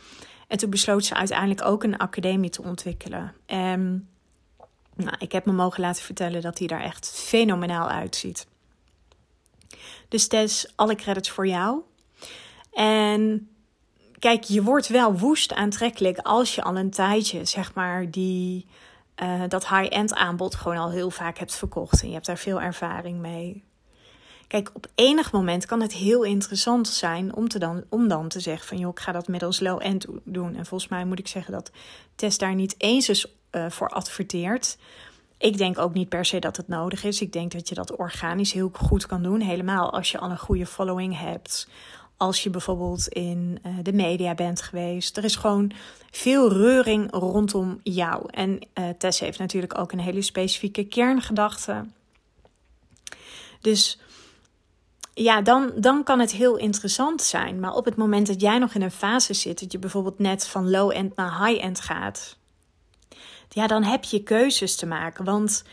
En 0.48 0.58
toen 0.58 0.70
besloot 0.70 1.06
ze 1.06 1.14
uiteindelijk 1.14 1.66
ook 1.66 1.84
een 1.84 1.98
academie 1.98 2.50
te 2.50 2.64
ontwikkelen. 2.64 3.34
En 3.46 4.10
nou, 4.96 5.16
ik 5.20 5.32
heb 5.32 5.46
me 5.46 5.52
mogen 5.52 5.82
laten 5.82 6.04
vertellen 6.04 6.42
dat 6.42 6.58
hij 6.60 6.68
daar 6.68 6.82
echt 6.82 7.12
fenomenaal 7.12 7.90
uitziet. 7.90 8.48
Dus 10.10 10.28
Tess, 10.28 10.74
alle 10.76 10.96
credits 10.96 11.30
voor 11.30 11.48
jou. 11.48 11.82
En 12.74 13.50
kijk, 14.20 14.44
je 14.44 14.64
wordt 14.64 14.88
wel 14.88 15.18
woest 15.18 15.54
aantrekkelijk 15.54 16.18
als 16.18 16.56
je 16.56 16.64
al 16.64 16.78
een 16.78 16.90
tijdje, 16.90 17.46
zeg 17.46 17.74
maar, 17.74 18.12
die, 18.12 18.66
uh, 19.24 19.44
dat 19.48 19.68
high-end 19.68 20.14
aanbod 20.14 20.56
gewoon 20.56 20.78
al 20.78 20.92
heel 20.92 21.10
vaak 21.12 21.38
hebt 21.38 21.56
verkocht. 21.56 22.02
En 22.02 22.08
je 22.08 22.14
hebt 22.14 22.26
daar 22.26 22.38
veel 22.38 22.62
ervaring 22.62 23.20
mee. 23.20 23.64
Kijk, 24.48 24.70
op 24.74 24.88
enig 24.96 25.32
moment 25.32 25.66
kan 25.66 25.82
het 25.82 25.94
heel 25.94 26.24
interessant 26.24 26.88
zijn 26.88 27.36
om, 27.36 27.48
te 27.48 27.60
dan, 27.60 27.84
om 27.90 28.08
dan 28.08 28.28
te 28.28 28.40
zeggen 28.40 28.68
van... 28.68 28.78
joh, 28.78 28.90
ik 28.90 29.00
ga 29.00 29.12
dat 29.12 29.28
middels 29.28 29.60
low-end 29.60 30.06
doen. 30.24 30.56
En 30.56 30.66
volgens 30.66 30.90
mij 30.90 31.06
moet 31.06 31.20
ik 31.20 31.28
zeggen 31.28 31.54
dat 31.54 31.72
Tess 32.16 32.38
daar 32.38 32.56
niet 32.56 32.76
eens 32.78 33.10
is 33.10 33.26
uh, 33.52 33.70
voor 33.70 33.90
adverteert. 33.90 34.78
Ik 35.38 35.58
denk 35.58 35.78
ook 35.78 35.94
niet 35.94 36.10
per 36.10 36.26
se 36.26 36.40
dat 36.40 36.58
het 36.58 36.68
nodig 36.68 37.04
is. 37.04 37.22
Ik 37.22 37.34
denk 37.34 37.52
dat 37.52 37.70
je 37.70 37.76
dat 37.76 37.96
organisch 37.96 38.54
heel 38.54 38.70
goed 38.74 39.06
kan 39.06 39.24
doen. 39.24 39.42
Helemaal 39.42 39.94
als 39.94 40.12
je 40.12 40.20
al 40.20 40.30
een 40.30 40.38
goede 40.38 40.66
following 40.66 41.20
hebt. 41.20 41.68
Als 42.18 42.44
je 42.44 42.50
bijvoorbeeld 42.50 43.08
in 43.08 43.60
uh, 43.66 43.74
de 43.82 43.94
media 43.94 44.34
bent 44.34 44.62
geweest. 44.62 45.18
Er 45.18 45.24
is 45.24 45.36
gewoon 45.36 45.72
veel 46.12 46.54
reuring 46.54 47.12
rondom 47.12 47.80
jou. 47.84 48.30
En 48.30 48.60
uh, 48.74 48.90
Tess 48.98 49.20
heeft 49.20 49.40
natuurlijk 49.40 49.78
ook 49.78 49.92
een 49.92 50.00
hele 50.00 50.22
specifieke 50.22 50.84
kerngedachte. 50.84 51.86
Dus 53.62 54.00
ja, 55.18 55.42
dan, 55.42 55.72
dan 55.76 56.04
kan 56.04 56.20
het 56.20 56.32
heel 56.32 56.58
interessant 56.58 57.22
zijn. 57.22 57.60
Maar 57.60 57.74
op 57.74 57.86
het 57.86 57.96
moment 57.96 58.28
dat 58.28 58.42
jij 58.42 58.58
nog 58.58 58.74
in 58.74 58.82
een 58.82 58.92
fase 58.92 59.34
zit, 59.34 59.60
dat 59.60 59.72
je 59.72 59.80
bijvoorbeeld 59.80 60.20
net 60.20 60.48
van 60.48 60.70
low-end 60.70 61.16
naar 61.16 61.46
high-end 61.46 61.80
gaat, 61.80 62.38
ja, 63.50 63.68
dan 63.68 63.84
heb 63.84 64.04
je 64.04 64.24
keuzes 64.24 64.76
te 64.76 64.86
maken. 64.86 65.26
Want 65.26 65.64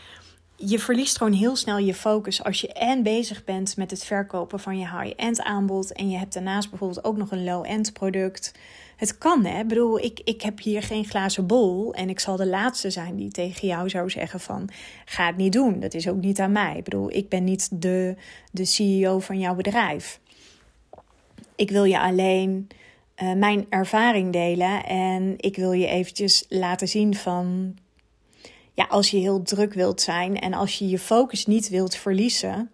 je 0.65 0.79
verliest 0.79 1.17
gewoon 1.17 1.33
heel 1.33 1.55
snel 1.55 1.77
je 1.77 1.93
focus 1.93 2.43
als 2.43 2.61
je 2.61 2.73
en 2.73 3.03
bezig 3.03 3.43
bent 3.43 3.77
met 3.77 3.91
het 3.91 4.03
verkopen 4.03 4.59
van 4.59 4.77
je 4.77 4.99
high-end 4.99 5.41
aanbod 5.41 5.93
en 5.93 6.09
je 6.09 6.17
hebt 6.17 6.33
daarnaast 6.33 6.69
bijvoorbeeld 6.69 7.05
ook 7.05 7.17
nog 7.17 7.31
een 7.31 7.43
low-end 7.43 7.93
product. 7.93 8.51
Het 8.95 9.17
kan, 9.17 9.45
hè? 9.45 9.59
Ik 9.59 9.67
bedoel, 9.67 9.99
ik, 9.99 10.19
ik 10.23 10.41
heb 10.41 10.59
hier 10.59 10.83
geen 10.83 11.05
glazen 11.05 11.47
bol 11.47 11.93
en 11.93 12.09
ik 12.09 12.19
zal 12.19 12.35
de 12.35 12.47
laatste 12.47 12.89
zijn 12.89 13.15
die 13.15 13.31
tegen 13.31 13.67
jou 13.67 13.89
zou 13.89 14.09
zeggen 14.09 14.39
van 14.39 14.69
ga 15.05 15.25
het 15.25 15.37
niet 15.37 15.53
doen. 15.53 15.79
Dat 15.79 15.93
is 15.93 16.07
ook 16.07 16.21
niet 16.21 16.39
aan 16.39 16.51
mij. 16.51 16.77
Ik 16.77 16.83
bedoel, 16.83 17.11
ik 17.11 17.29
ben 17.29 17.43
niet 17.43 17.81
de, 17.81 18.15
de 18.51 18.65
CEO 18.65 19.19
van 19.19 19.39
jouw 19.39 19.55
bedrijf. 19.55 20.19
Ik 21.55 21.71
wil 21.71 21.83
je 21.83 21.99
alleen 21.99 22.67
uh, 23.17 23.33
mijn 23.33 23.65
ervaring 23.69 24.31
delen 24.33 24.85
en 24.85 25.33
ik 25.37 25.55
wil 25.55 25.71
je 25.71 25.87
eventjes 25.87 26.45
laten 26.49 26.87
zien 26.87 27.15
van 27.15 27.75
ja, 28.73 28.85
als 28.89 29.11
je 29.11 29.17
heel 29.17 29.41
druk 29.41 29.73
wilt 29.73 30.01
zijn 30.01 30.39
en 30.39 30.53
als 30.53 30.79
je 30.79 30.87
je 30.87 30.99
focus 30.99 31.45
niet 31.45 31.69
wilt 31.69 31.95
verliezen, 31.95 32.71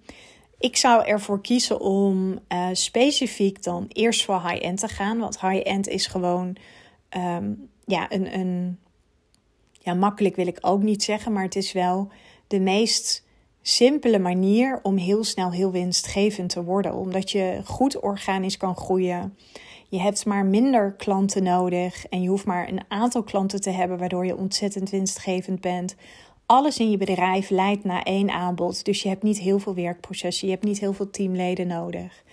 ik 0.59 0.77
zou 0.77 1.05
ervoor 1.05 1.41
kiezen 1.41 1.79
om 1.79 2.39
uh, 2.49 2.67
specifiek 2.71 3.63
dan 3.63 3.85
eerst 3.87 4.25
voor 4.25 4.41
high-end 4.41 4.79
te 4.79 4.87
gaan. 4.87 5.17
Want 5.17 5.41
high-end 5.41 5.87
is 5.87 6.07
gewoon 6.07 6.55
um, 7.17 7.69
ja, 7.85 8.11
een, 8.11 8.39
een. 8.39 8.79
Ja, 9.81 9.93
makkelijk 9.93 10.35
wil 10.35 10.47
ik 10.47 10.57
ook 10.61 10.81
niet 10.81 11.03
zeggen, 11.03 11.33
maar 11.33 11.43
het 11.43 11.55
is 11.55 11.71
wel 11.71 12.11
de 12.47 12.59
meest 12.59 13.25
simpele 13.61 14.19
manier 14.19 14.79
om 14.83 14.97
heel 14.97 15.23
snel 15.23 15.51
heel 15.51 15.71
winstgevend 15.71 16.49
te 16.49 16.63
worden. 16.63 16.93
Omdat 16.93 17.31
je 17.31 17.61
goed 17.65 17.99
organisch 17.99 18.57
kan 18.57 18.75
groeien. 18.75 19.37
Je 19.89 19.99
hebt 19.99 20.25
maar 20.25 20.45
minder 20.45 20.93
klanten 20.93 21.43
nodig 21.43 22.07
en 22.07 22.21
je 22.21 22.29
hoeft 22.29 22.45
maar 22.45 22.67
een 22.67 22.81
aantal 22.87 23.23
klanten 23.23 23.61
te 23.61 23.69
hebben 23.69 23.97
waardoor 23.97 24.25
je 24.25 24.37
ontzettend 24.37 24.89
winstgevend 24.89 25.61
bent. 25.61 25.95
Alles 26.45 26.79
in 26.79 26.89
je 26.89 26.97
bedrijf 26.97 27.49
leidt 27.49 27.83
naar 27.83 28.01
één 28.01 28.29
aanbod, 28.29 28.85
dus 28.85 29.01
je 29.03 29.09
hebt 29.09 29.23
niet 29.23 29.39
heel 29.39 29.59
veel 29.59 29.75
werkprocessen, 29.75 30.47
je 30.47 30.53
hebt 30.53 30.65
niet 30.65 30.79
heel 30.79 30.93
veel 30.93 31.09
teamleden 31.09 31.67
nodig. 31.67 32.23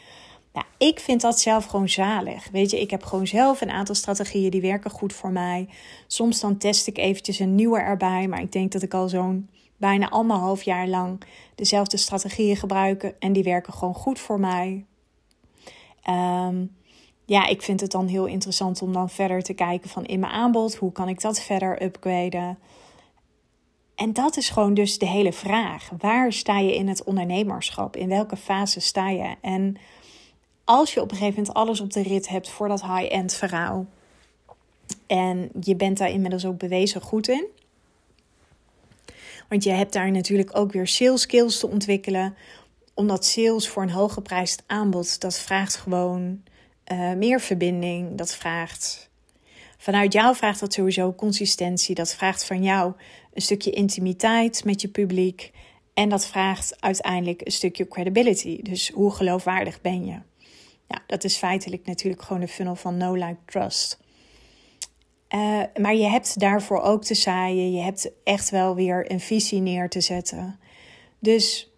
Nou, 0.52 0.66
ik 0.78 1.00
vind 1.00 1.20
dat 1.20 1.40
zelf 1.40 1.64
gewoon 1.64 1.88
zalig. 1.88 2.48
Weet 2.52 2.70
je, 2.70 2.80
ik 2.80 2.90
heb 2.90 3.02
gewoon 3.02 3.26
zelf 3.26 3.60
een 3.60 3.70
aantal 3.70 3.94
strategieën 3.94 4.50
die 4.50 4.60
werken 4.60 4.90
goed 4.90 5.12
voor 5.12 5.30
mij. 5.30 5.68
Soms 6.06 6.40
dan 6.40 6.56
test 6.56 6.86
ik 6.86 6.98
eventjes 6.98 7.38
een 7.38 7.54
nieuwe 7.54 7.78
erbij, 7.78 8.28
maar 8.28 8.40
ik 8.40 8.52
denk 8.52 8.72
dat 8.72 8.82
ik 8.82 8.94
al 8.94 9.08
zo'n 9.08 9.48
bijna 9.76 10.08
anderhalf 10.08 10.62
jaar 10.62 10.88
lang 10.88 11.22
dezelfde 11.54 11.96
strategieën 11.96 12.56
gebruik 12.56 13.14
en 13.18 13.32
die 13.32 13.42
werken 13.42 13.72
gewoon 13.72 13.94
goed 13.94 14.18
voor 14.18 14.40
mij. 14.40 14.84
Um, 16.10 16.75
ja, 17.26 17.46
ik 17.46 17.62
vind 17.62 17.80
het 17.80 17.90
dan 17.90 18.06
heel 18.06 18.26
interessant 18.26 18.82
om 18.82 18.92
dan 18.92 19.10
verder 19.10 19.42
te 19.42 19.54
kijken 19.54 19.90
van 19.90 20.04
in 20.04 20.20
mijn 20.20 20.32
aanbod, 20.32 20.74
hoe 20.74 20.92
kan 20.92 21.08
ik 21.08 21.20
dat 21.20 21.40
verder 21.40 21.82
upgraden? 21.82 22.58
En 23.94 24.12
dat 24.12 24.36
is 24.36 24.48
gewoon 24.48 24.74
dus 24.74 24.98
de 24.98 25.06
hele 25.06 25.32
vraag. 25.32 25.90
Waar 25.98 26.32
sta 26.32 26.58
je 26.58 26.74
in 26.74 26.88
het 26.88 27.04
ondernemerschap? 27.04 27.96
In 27.96 28.08
welke 28.08 28.36
fase 28.36 28.80
sta 28.80 29.08
je? 29.08 29.34
En 29.40 29.76
als 30.64 30.94
je 30.94 31.00
op 31.00 31.10
een 31.10 31.16
gegeven 31.16 31.38
moment 31.38 31.56
alles 31.56 31.80
op 31.80 31.92
de 31.92 32.02
rit 32.02 32.28
hebt 32.28 32.48
voor 32.48 32.68
dat 32.68 32.82
high-end 32.82 33.34
verhaal. 33.34 33.86
En 35.06 35.50
je 35.60 35.76
bent 35.76 35.98
daar 35.98 36.10
inmiddels 36.10 36.46
ook 36.46 36.58
bewezen 36.58 37.00
goed 37.00 37.28
in. 37.28 37.46
Want 39.48 39.64
je 39.64 39.70
hebt 39.70 39.92
daar 39.92 40.10
natuurlijk 40.10 40.56
ook 40.56 40.72
weer 40.72 40.86
sales 40.86 41.20
skills 41.20 41.58
te 41.58 41.68
ontwikkelen. 41.68 42.36
Omdat 42.94 43.24
sales 43.24 43.68
voor 43.68 43.82
een 43.82 43.90
hooggeprijsd 43.90 44.62
aanbod, 44.66 45.20
dat 45.20 45.38
vraagt 45.38 45.76
gewoon 45.76 46.42
uh, 46.92 47.12
meer 47.12 47.40
verbinding. 47.40 48.18
Dat 48.18 48.34
vraagt 48.34 49.10
vanuit 49.78 50.12
jou 50.12 50.36
vraagt 50.36 50.60
dat 50.60 50.72
sowieso 50.72 51.14
consistentie. 51.14 51.94
Dat 51.94 52.14
vraagt 52.14 52.44
van 52.44 52.62
jou 52.62 52.92
een 53.32 53.42
stukje 53.42 53.70
intimiteit 53.70 54.64
met 54.64 54.80
je 54.80 54.88
publiek. 54.88 55.52
En 55.94 56.08
dat 56.08 56.26
vraagt 56.26 56.80
uiteindelijk 56.80 57.40
een 57.44 57.52
stukje 57.52 57.88
credibility. 57.88 58.62
Dus 58.62 58.90
hoe 58.90 59.10
geloofwaardig 59.10 59.80
ben 59.80 60.06
je? 60.06 60.18
Ja, 60.88 61.02
dat 61.06 61.24
is 61.24 61.36
feitelijk 61.36 61.86
natuurlijk 61.86 62.22
gewoon 62.22 62.40
de 62.40 62.48
funnel 62.48 62.76
van 62.76 62.96
no 62.96 63.12
like 63.12 63.36
trust. 63.44 63.98
Uh, 65.34 65.62
maar 65.80 65.94
je 65.94 66.08
hebt 66.08 66.40
daarvoor 66.40 66.80
ook 66.80 67.04
te 67.04 67.14
zaaien. 67.14 67.72
Je 67.72 67.82
hebt 67.82 68.10
echt 68.24 68.50
wel 68.50 68.74
weer 68.74 69.10
een 69.10 69.20
visie 69.20 69.60
neer 69.60 69.88
te 69.88 70.00
zetten. 70.00 70.58
Dus 71.18 71.70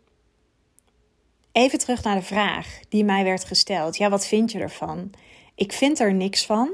Even 1.58 1.78
terug 1.78 2.02
naar 2.02 2.14
de 2.14 2.22
vraag 2.22 2.80
die 2.88 3.04
mij 3.04 3.24
werd 3.24 3.44
gesteld. 3.44 3.96
Ja, 3.96 4.10
wat 4.10 4.26
vind 4.26 4.52
je 4.52 4.58
ervan? 4.58 5.10
Ik 5.54 5.72
vind 5.72 5.98
er 5.98 6.14
niks 6.14 6.46
van. 6.46 6.70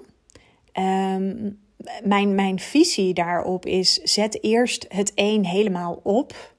Ehm, 0.73 1.51
mijn, 2.03 2.35
mijn 2.35 2.59
visie 2.59 3.15
daarop 3.15 3.67
is: 3.67 3.95
zet 3.95 4.43
eerst 4.43 4.87
het 4.89 5.13
een 5.15 5.47
helemaal 5.47 6.01
op. 6.03 6.55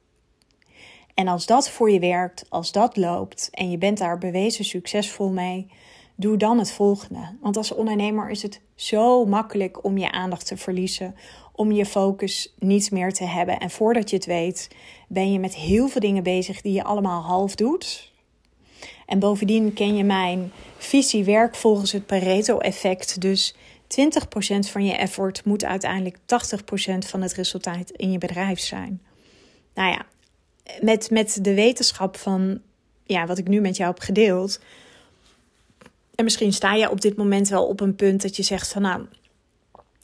En 1.14 1.28
als 1.28 1.46
dat 1.46 1.70
voor 1.70 1.92
je 1.92 2.00
werkt, 2.00 2.46
als 2.50 2.72
dat 2.72 2.98
loopt 2.98 3.50
en 3.52 3.72
je 3.72 3.78
bent 3.78 3.98
daar 3.98 4.18
bewezen 4.18 4.66
succesvol 4.66 5.30
mee, 5.30 5.68
doe 6.16 6.38
dan 6.38 6.58
het 6.58 6.72
volgende. 6.72 7.38
Want 7.42 7.58
als 7.58 7.74
ondernemer 7.74 8.30
is 8.30 8.42
het 8.42 8.62
zo 8.76 9.26
makkelijk 9.26 9.84
om 9.84 9.98
je 9.98 10.12
aandacht 10.12 10.46
te 10.46 10.58
verliezen, 10.58 11.16
om 11.52 11.72
je 11.72 11.86
focus 11.86 12.56
niet 12.60 12.92
meer 12.92 13.14
te 13.14 13.26
hebben. 13.26 13.60
En 13.60 13.70
voordat 13.70 14.10
je 14.10 14.16
het 14.16 14.26
weet, 14.26 14.70
ben 15.08 15.32
je 15.32 15.40
met 15.40 15.56
heel 15.56 15.88
veel 15.88 16.02
dingen 16.02 16.24
bezig 16.24 16.62
die 16.62 16.74
je 16.74 16.84
allemaal 16.84 17.22
half 17.22 17.56
doet. 17.56 18.14
En 19.06 19.20
bovendien 19.20 19.74
ken 19.74 19.96
je 19.96 20.04
mijn 20.04 20.52
visie 20.78 21.24
werk 21.24 21.56
volgens 21.56 21.92
het 21.92 22.06
Pareto-effect. 22.06 23.22
Dus 23.22 23.56
20% 23.56 23.58
van 24.60 24.86
je 24.86 24.94
effort 24.94 25.46
moet 25.46 25.64
uiteindelijk 25.64 26.18
80% 26.18 26.22
van 26.98 27.22
het 27.22 27.34
resultaat 27.34 27.92
in 27.92 28.12
je 28.12 28.18
bedrijf 28.18 28.60
zijn. 28.60 29.02
Nou 29.74 29.92
ja, 29.92 30.06
met, 30.82 31.10
met 31.10 31.40
de 31.42 31.54
wetenschap 31.54 32.18
van 32.18 32.62
ja, 33.04 33.26
wat 33.26 33.38
ik 33.38 33.48
nu 33.48 33.62
met 33.62 33.78
jou 33.78 33.90
heb 33.90 34.02
gedeeld. 34.02 34.60
En 36.16 36.24
misschien 36.24 36.54
sta 36.54 36.74
je 36.74 36.90
op 36.90 37.02
dit 37.02 37.18
moment 37.18 37.50
wel 37.50 37.66
op 37.66 37.80
een 37.80 37.96
punt 37.96 38.22
dat 38.22 38.36
je 38.36 38.44
zegt 38.44 38.72
van 38.72 38.82
nou, 38.82 39.06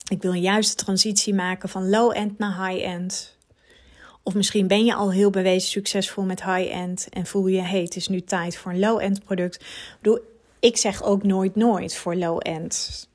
ik 0.07 0.21
wil 0.21 0.31
een 0.31 0.41
juiste 0.41 0.75
transitie 0.75 1.33
maken 1.33 1.69
van 1.69 1.89
low-end 1.89 2.37
naar 2.37 2.67
high-end. 2.67 3.37
Of 4.23 4.33
misschien 4.33 4.67
ben 4.67 4.85
je 4.85 4.93
al 4.93 5.11
heel 5.11 5.29
bewezen 5.29 5.69
succesvol 5.69 6.23
met 6.23 6.43
high-end 6.43 7.07
en 7.09 7.25
voel 7.25 7.47
je, 7.47 7.61
hey, 7.61 7.81
het 7.81 7.95
is 7.95 8.07
nu 8.07 8.21
tijd 8.21 8.57
voor 8.57 8.71
een 8.71 8.79
low-end 8.79 9.23
product. 9.23 9.55
Ik 9.55 9.97
bedoel, 10.01 10.19
ik 10.59 10.77
zeg 10.77 11.03
ook 11.03 11.23
nooit 11.23 11.55
nooit 11.55 11.95
voor 11.95 12.15
low-end. 12.15 13.09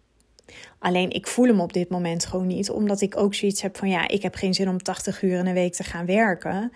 Alleen 0.79 1.11
ik 1.11 1.27
voel 1.27 1.47
hem 1.47 1.61
op 1.61 1.73
dit 1.73 1.89
moment 1.89 2.27
gewoon 2.27 2.47
niet, 2.47 2.71
omdat 2.71 3.01
ik 3.01 3.17
ook 3.17 3.35
zoiets 3.35 3.63
heb 3.63 3.77
van, 3.77 3.89
ja, 3.89 4.09
ik 4.09 4.23
heb 4.23 4.35
geen 4.35 4.55
zin 4.55 4.69
om 4.69 4.83
80 4.83 5.23
uur 5.23 5.39
in 5.39 5.47
een 5.47 5.55
week 5.55 5.75
te 5.75 5.85
gaan 5.85 6.07
werken. 6.07 6.73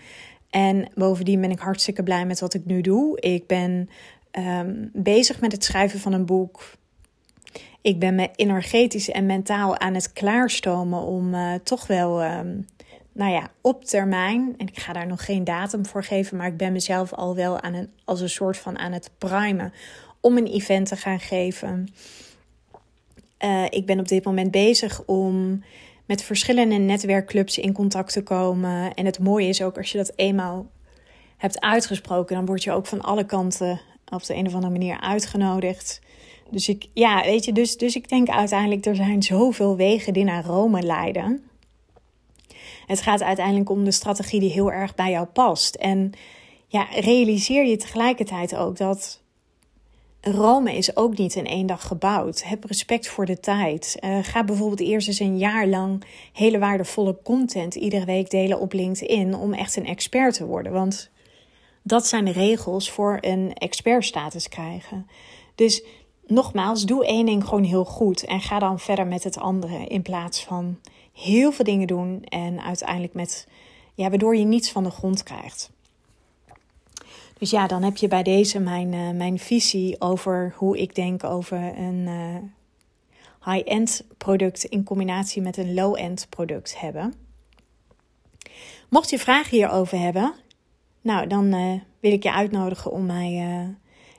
En 0.51 0.89
bovendien 0.95 1.41
ben 1.41 1.51
ik 1.51 1.59
hartstikke 1.59 2.03
blij 2.03 2.27
met 2.27 2.41
wat 2.41 2.55
ik 2.55 2.65
nu 2.65 2.81
doe. 2.81 3.21
Ik 3.21 3.47
ben 3.47 3.89
um, 4.33 4.91
bezig 4.93 5.41
met 5.41 5.53
het 5.53 5.65
schrijven 5.65 6.01
van 6.01 6.13
een 6.13 6.27
boek. 6.27 6.73
Ik 7.83 7.99
ben 7.99 8.15
me 8.15 8.31
energetisch 8.37 9.11
en 9.11 9.27
mentaal 9.27 9.79
aan 9.79 9.95
het 9.95 10.13
klaarstomen 10.13 11.01
om 11.01 11.35
uh, 11.35 11.55
toch 11.63 11.87
wel 11.87 12.23
um, 12.25 12.67
nou 13.21 13.33
ja, 13.33 13.51
op 13.61 13.85
termijn, 13.85 14.55
en 14.57 14.67
ik 14.67 14.79
ga 14.79 14.93
daar 14.93 15.07
nog 15.07 15.25
geen 15.25 15.45
datum 15.45 15.87
voor 15.87 16.05
geven, 16.05 16.37
maar 16.37 16.47
ik 16.47 16.57
ben 16.57 16.73
mezelf 16.73 17.13
al 17.13 17.35
wel 17.35 17.61
aan 17.61 17.89
als 18.05 18.21
een 18.21 18.31
soort 18.31 18.57
van 18.57 18.79
aan 18.79 18.93
het 18.93 19.11
primen 19.19 19.73
om 20.21 20.37
een 20.37 20.47
event 20.47 20.89
te 20.89 20.97
gaan 20.97 21.21
geven. 21.21 21.89
Uh, 23.45 23.65
ik 23.69 23.87
ben 23.87 24.01
op 24.01 24.09
dit 24.09 24.25
moment 24.25 24.51
bezig 24.51 25.03
om 25.07 25.65
met 26.07 26.23
verschillende 26.23 26.75
netwerkclubs 26.75 27.59
in 27.59 27.73
contact 27.73 28.13
te 28.13 28.23
komen. 28.23 28.95
En 28.95 29.07
het 29.07 29.19
mooie 29.19 29.49
is 29.49 29.63
ook 29.63 29.77
als 29.77 29.93
je 29.93 29.99
dat 29.99 30.13
eenmaal 30.17 30.71
hebt 31.37 31.61
uitgesproken, 31.61 32.37
dan 32.37 32.47
word 32.47 32.63
je 32.63 32.73
ook 32.73 32.87
van 32.87 33.01
alle 33.01 33.25
kanten 33.25 33.81
op 34.09 34.25
de 34.25 34.35
een 34.35 34.47
of 34.47 34.55
andere 34.55 34.73
manier 34.73 35.01
uitgenodigd. 35.01 36.01
Dus 36.51 36.69
ik, 36.69 36.87
ja, 36.95 37.23
weet 37.23 37.45
je, 37.45 37.53
dus, 37.53 37.77
dus 37.77 37.97
ik 37.97 38.09
denk 38.09 38.29
uiteindelijk, 38.29 38.87
er 38.87 38.97
zijn 38.97 39.23
zoveel 39.23 39.77
wegen 39.77 40.13
die 40.13 40.25
naar 40.25 40.45
Rome 40.45 40.83
leiden. 40.83 41.50
Het 42.91 43.01
gaat 43.01 43.23
uiteindelijk 43.23 43.71
om 43.71 43.85
de 43.85 43.91
strategie 43.91 44.41
die 44.41 44.51
heel 44.51 44.73
erg 44.73 44.95
bij 44.95 45.11
jou 45.11 45.27
past. 45.27 45.75
En 45.75 46.13
ja, 46.67 46.87
realiseer 46.91 47.67
je 47.67 47.77
tegelijkertijd 47.77 48.57
ook 48.57 48.77
dat 48.77 49.21
Rome 50.21 50.77
is 50.77 50.97
ook 50.97 51.17
niet 51.17 51.35
in 51.35 51.47
één 51.47 51.67
dag 51.67 51.87
gebouwd. 51.87 52.45
Heb 52.45 52.65
respect 52.65 53.09
voor 53.09 53.27
de 53.27 53.41
tijd. 53.41 53.97
Uh, 54.01 54.19
ga 54.23 54.45
bijvoorbeeld 54.45 54.81
eerst 54.81 55.09
eens 55.09 55.19
een 55.19 55.39
jaar 55.39 55.67
lang 55.67 56.05
hele 56.33 56.59
waardevolle 56.59 57.19
content 57.23 57.75
iedere 57.75 58.05
week 58.05 58.31
delen 58.31 58.61
op 58.61 58.73
LinkedIn 58.73 59.35
om 59.35 59.53
echt 59.53 59.77
een 59.77 59.87
expert 59.87 60.35
te 60.35 60.47
worden. 60.47 60.73
Want 60.73 61.11
dat 61.83 62.07
zijn 62.07 62.25
de 62.25 62.33
regels 62.33 62.91
voor 62.91 63.19
een 63.21 63.53
expertstatus 63.55 64.49
krijgen. 64.49 65.07
Dus 65.55 65.85
nogmaals, 66.27 66.85
doe 66.85 67.07
één 67.07 67.27
ding 67.27 67.45
gewoon 67.45 67.65
heel 67.65 67.85
goed 67.85 68.25
en 68.25 68.41
ga 68.41 68.59
dan 68.59 68.79
verder 68.79 69.07
met 69.07 69.25
het 69.25 69.39
andere 69.39 69.87
in 69.87 70.03
plaats 70.03 70.45
van 70.45 70.79
heel 71.13 71.53
veel 71.53 71.65
dingen 71.65 71.87
doen 71.87 72.25
en 72.25 72.61
uiteindelijk 72.61 73.15
met, 73.15 73.49
ja, 73.95 74.09
waardoor 74.09 74.37
je 74.37 74.45
niets 74.45 74.71
van 74.71 74.85
de 74.85 74.91
grond 74.91 75.23
krijgt. 75.23 75.71
Dus 77.39 77.51
ja, 77.51 77.67
dan 77.67 77.83
heb 77.83 77.97
je 77.97 78.09
bij 78.09 78.23
deze 78.23 78.59
mijn, 78.59 78.93
uh, 78.93 79.11
mijn 79.11 79.39
visie 79.39 80.01
over 80.01 80.55
hoe 80.57 80.79
ik 80.79 80.95
denk 80.95 81.25
over 81.25 81.79
een 81.79 82.07
uh, 82.07 82.37
high-end 83.53 84.05
product 84.17 84.65
in 84.65 84.85
combinatie 84.85 85.43
met 85.43 85.57
een 85.57 85.75
low-end 85.75 86.27
product 86.29 86.81
hebben. 86.81 87.15
Mocht 88.89 89.11
je 89.11 89.19
vragen 89.19 89.57
hierover 89.57 89.99
hebben, 89.99 90.35
nou 91.01 91.27
dan 91.27 91.55
uh, 91.55 91.81
wil 92.01 92.13
ik 92.13 92.23
je 92.23 92.33
uitnodigen 92.33 92.91
om 92.91 93.07
mij 93.07 93.35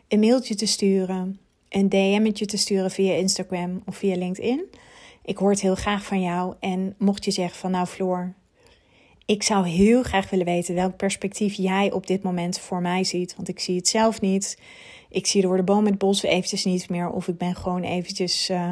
een 0.08 0.20
mailtje 0.20 0.56
te 0.56 0.66
sturen, 0.66 1.40
een 1.70 1.90
DM'tje 1.90 2.46
te 2.46 2.58
sturen 2.58 2.92
via 2.92 3.14
Instagram 3.14 3.82
of 3.86 3.96
via 3.96 4.16
LinkedIn. 4.16 4.66
Ik 5.24 5.38
hoor 5.38 5.50
het 5.50 5.62
heel 5.62 5.76
graag 5.76 6.06
van 6.06 6.22
jou. 6.22 6.56
En 6.60 6.96
mocht 6.98 7.26
je 7.26 7.32
zeggen 7.32 7.60
van 7.60 7.72
nou 7.72 7.86
Floor, 7.86 8.34
ik 9.26 9.44
zou 9.44 9.68
heel 9.68 10.04
graag 10.04 10.30
willen 10.30 10.46
weten 10.46 10.76
welk 10.76 10.96
perspectief 10.96 11.54
jij 11.54 11.92
op 11.92 12.08
dit 12.08 12.24
moment 12.24 12.60
voor 12.60 12.82
mij 12.82 13.04
ziet. 13.04 13.36
Want 13.36 13.48
ik 13.48 13.60
zie 13.60 13.76
het 13.76 13.88
zelf 13.88 14.22
niet. 14.22 14.60
Ik 15.10 15.28
zie 15.28 15.42
door 15.42 15.58
de 15.58 15.64
boom 15.64 15.86
het 15.86 15.98
bos 15.98 16.24
eventjes 16.24 16.66
niet 16.66 16.90
meer. 16.90 17.10
Of 17.10 17.28
ik 17.28 17.38
ben 17.38 17.56
gewoon 17.56 17.84
eventjes... 17.84 18.50
Uh, 18.50 18.72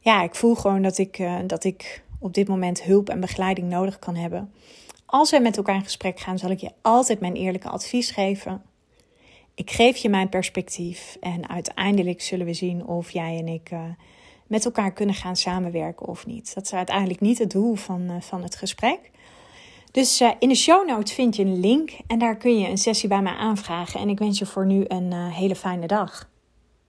ja, 0.00 0.22
ik 0.22 0.34
voel 0.34 0.54
gewoon 0.54 0.82
dat 0.82 0.98
ik, 0.98 1.18
uh, 1.18 1.38
dat 1.46 1.64
ik 1.64 2.04
op 2.18 2.34
dit 2.34 2.48
moment 2.48 2.82
hulp 2.82 3.08
en 3.08 3.20
begeleiding 3.20 3.68
nodig 3.68 3.98
kan 3.98 4.14
hebben. 4.14 4.52
Als 5.06 5.30
we 5.30 5.38
met 5.38 5.56
elkaar 5.56 5.74
in 5.74 5.82
gesprek 5.84 6.20
gaan, 6.20 6.38
zal 6.38 6.50
ik 6.50 6.60
je 6.60 6.70
altijd 6.82 7.20
mijn 7.20 7.34
eerlijke 7.34 7.68
advies 7.68 8.10
geven. 8.10 8.62
Ik 9.54 9.70
geef 9.70 9.96
je 9.96 10.08
mijn 10.08 10.28
perspectief 10.28 11.16
en 11.20 11.48
uiteindelijk 11.48 12.20
zullen 12.20 12.46
we 12.46 12.54
zien 12.54 12.86
of 12.86 13.10
jij 13.10 13.38
en 13.38 13.48
ik 13.48 13.70
uh, 13.70 13.80
met 14.52 14.64
elkaar 14.64 14.92
kunnen 14.92 15.14
gaan 15.14 15.36
samenwerken 15.36 16.06
of 16.06 16.26
niet. 16.26 16.54
Dat 16.54 16.64
is 16.64 16.72
uiteindelijk 16.72 17.20
niet 17.20 17.38
het 17.38 17.50
doel 17.50 17.74
van, 17.74 18.00
uh, 18.00 18.20
van 18.20 18.42
het 18.42 18.56
gesprek. 18.56 19.10
Dus 19.90 20.20
uh, 20.20 20.30
in 20.38 20.48
de 20.48 20.54
show 20.54 20.88
notes 20.88 21.12
vind 21.12 21.36
je 21.36 21.44
een 21.44 21.60
link 21.60 21.90
en 22.06 22.18
daar 22.18 22.36
kun 22.36 22.58
je 22.58 22.68
een 22.68 22.78
sessie 22.78 23.08
bij 23.08 23.22
mij 23.22 23.32
aanvragen. 23.32 24.00
En 24.00 24.08
ik 24.08 24.18
wens 24.18 24.38
je 24.38 24.46
voor 24.46 24.66
nu 24.66 24.84
een 24.88 25.12
hele 25.12 25.54
fijne 25.56 25.86
dag. 25.86 26.30